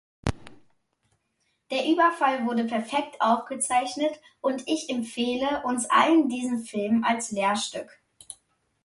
[1.69, 8.01] Der Überfall wurde perfekt aufgezeichnet, und ich empfehle uns allen diesen Film als Lehrstück.